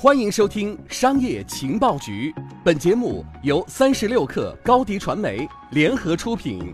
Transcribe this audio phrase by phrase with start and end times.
[0.00, 6.72] 欢迎收听《商业情报局》，本节目由三十六克高低传媒联合出品。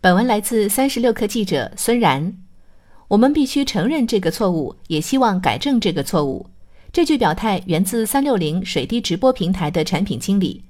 [0.00, 2.34] 本文来自三十六克记者孙然。
[3.08, 6.46] 我们必须承认这个错误，也希望改正这个错误。
[6.90, 10.64] 这句表态源自三六零水滴直播平台的产品经理。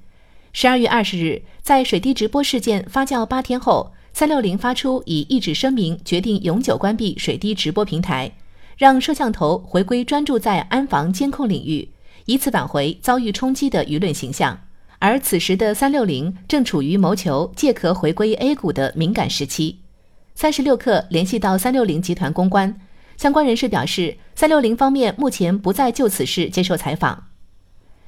[0.52, 8.32] 十二月二十日，在水滴直播事件发酵八天后，三六零发出以一纸声明，决定永久关闭水滴直播平台。
[8.77, 11.88] 让摄像头回归专注在安防监控领域，
[12.27, 14.59] 以此挽回遭遇冲击的舆论形象。
[14.98, 19.80] 而此时的三六零正处于谋求借壳回归 A 股的敏感时期。
[20.34, 22.80] 三十六氪联系到三六零集团公关，
[23.16, 27.29] 相关人士表示，三六零方面目前不再就此事接受采访。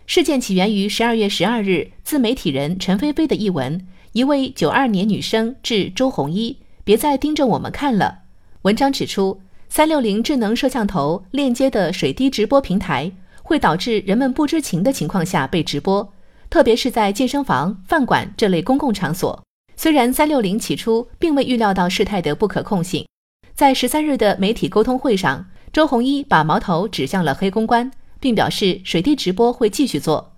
[0.07, 8.21] 事件起源于十二月十二日自媒体人陈菲菲的一文，一位九二年女生致周鸿祎：“别再盯着我们看了。”
[8.63, 9.41] 文章指出。
[9.69, 13.11] 三六零智能摄像头链接的水滴直播平台，
[13.43, 16.13] 会导致人们不知情的情况下被直播，
[16.49, 19.43] 特别是在健身房、饭馆这类公共场所。
[19.77, 23.07] 虽然三六零起初并未预料到事态的不可控性，
[23.55, 30.33] 在十三日的媒体沟通会上，周鸿祎把矛头指向了黑公关，并表示水滴直播会继续做。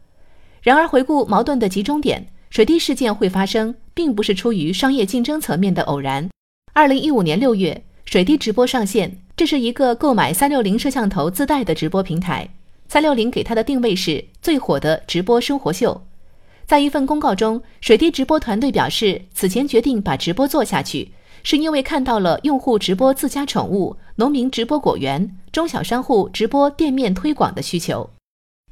[0.62, 6.28] 然而，回顾矛盾的集中点，水滴事件会发生，并不是出于商业竞争层面的偶然。
[6.72, 7.84] 二零一五年六月。
[8.10, 12.48] 水滴直播上线，这是一个购买三六零摄像头自带的直播平台。
[12.88, 16.06] 三六零给它的定位是最火的直播生活秀。
[16.64, 28.08] 在一份公告中，水滴直播团队表示，此前决定把直播做下去，是因为看到了用户直播自家宠物、农民直播果园、中小商户直播店面推广的需求，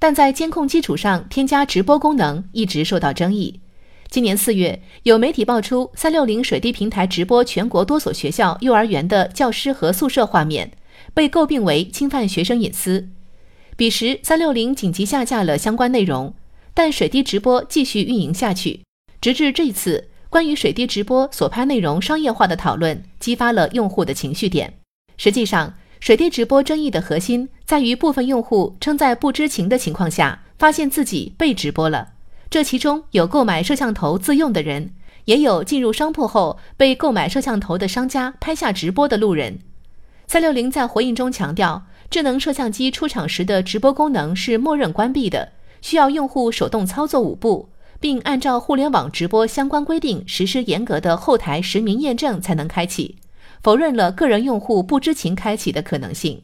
[0.00, 3.60] 但在监控基础上添加直播功能一直受到争议。
[4.08, 10.72] 今年四月，有媒体爆出三六零水滴平台直播全国多所学校幼儿园的教师和宿舍画面，
[11.12, 13.08] 被诟病为侵犯学生隐私。
[13.76, 16.34] 彼时，三六零紧急下架了相关内容，
[16.72, 18.80] 但水滴直播继续运营下去。
[19.20, 24.78] 直至这次，关于水滴直播所拍内容商业化的讨论，激发了用户的情绪点。
[25.18, 32.12] 实际上，水滴直播争议的核心在于部分用户称在不知情的情况下，发现自己被直播了。
[32.48, 34.92] 这其中有购买摄像头自用的人，
[35.24, 39.58] 也有进入商铺后被购买摄像头的商家拍下直播的路人。
[40.28, 47.68] 三六零在回应中强调，智能摄像机出厂时的直播功能是默认关闭的，需要用户手动操作五步，
[48.00, 53.16] 并按照互联网直播相关规定实施严格的后台实名验证才能开启，
[53.62, 56.42] 否认了个人用户不知情开启的可能性。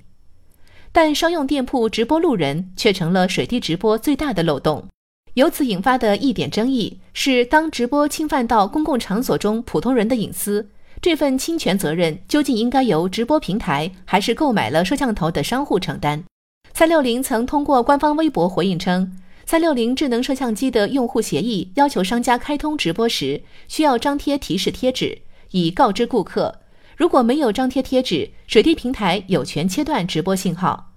[0.92, 4.88] 但商用店铺直播路人却成了水滴直播最大的漏洞。
[5.34, 10.68] 由此引发的一点争议是，当直播侵犯到公共场所中普通人的隐私，
[11.00, 16.22] 这份侵权责任究竟应该由直播平台还是购买了摄像头的商户承担？
[16.74, 19.16] 三六零曾通过官方微博回应称，
[19.46, 25.22] 三六零智能摄像机的用户协议要求商家开通直播时需要张贴提示贴纸，
[25.52, 26.60] 以告知顾客，
[26.94, 30.91] 如果没有张贴贴纸，水滴平台有权切断直播信号。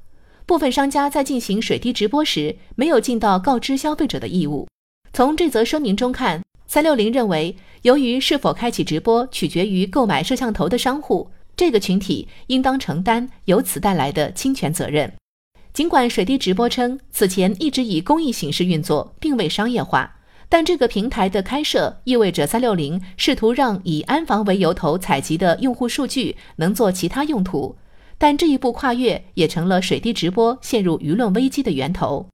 [0.46, 4.68] 部分商家在进行水滴直播时，没有尽到告知消费者的义务。
[5.12, 15.12] 从这则声明中看，三六零认为，由于是否开启直播取决于购买摄像头的商户，这个群体应当承担由此带来的侵权责任。
[15.74, 20.18] 尽管水滴直播称此前一直以公益形式运作，并未商业化，
[20.48, 27.76] 但这个平台的开设意味着三六零试图让以安防为由头采集的用户数据能做其他用途。
[28.18, 32.28] 但这一步跨越也成了水滴直播陷入舆论危机的源头。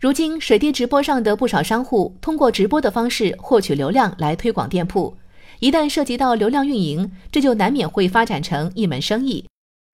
[0.00, 5.16] 如今，水滴直播上的不少商户通过直播的方式获取流量来推广店铺，
[5.60, 9.46] 一旦涉及到流量运营，这就难免会发展成一门生意。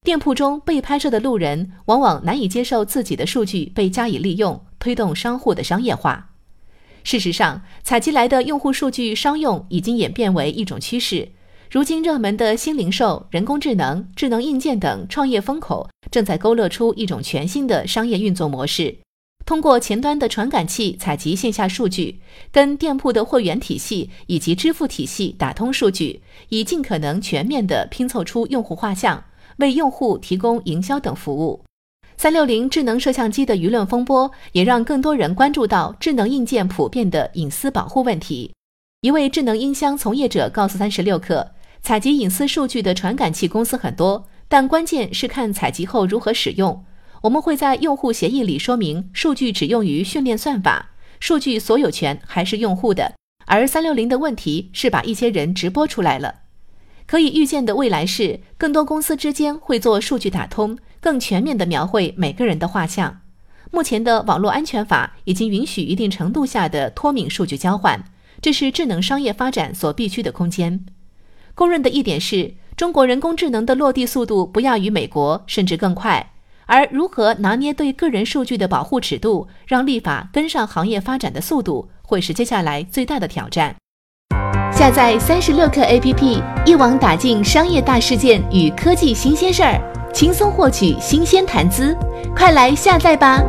[0.04, 6.30] 店铺中被拍摄的路人往往难以接受自己的数据被加以利用，推动商户的商业化。
[7.04, 11.32] 事实上，采集来的用户数据商用已经演变为一种趋势。
[11.70, 18.96] 如今热门的新零售、人工智能、智能硬件等创业风口，正在勾勒出一种全新的商业运作模式。
[19.44, 22.20] 通过前端的传感器采集线下数据，
[22.50, 29.22] 跟店铺的货源体系以及支付体系打通数据，以尽可能全面地拼凑出用户画像，
[29.58, 31.62] 为用户提供营销等服务。
[32.16, 38.52] 三六零智能摄像机的舆论风波，也让更多人关注到智能硬件普遍的隐私保护问题。
[39.02, 41.46] 一位智能音箱从业者告诉三十六氪。
[41.82, 46.84] 采集隐私数据的传感器公司很多，但关键是看采集后如何使用。
[47.22, 53.14] 我们会在用户协议里说明，数据只用于训练算法，数据所有权还是用户的。
[53.46, 56.42] 而三六零的问题是把一些人直播出来了。
[57.06, 63.22] 可以预见的未来是，更多公司之间会做数据打通，更全面地描绘每个人的画像。
[63.70, 68.04] 目前的网络安全法已经允许一定程度下的脱敏数据交换，
[68.42, 70.84] 这是智能商业发展所必须的空间。
[71.58, 76.30] 公认的一点是，中国人工智能的落地速度不亚于美国，甚至更快。
[76.66, 83.74] 而如何拿捏对个人数据的保护尺度，让立法跟上行业发展的速度，会是接下来最大的挑战。
[84.72, 89.82] 下载三十六课 APP，一网打尽商业大事件与科技新鲜事儿，
[90.14, 91.92] 轻松获取新鲜谈资。
[92.36, 93.42] 快来下载吧！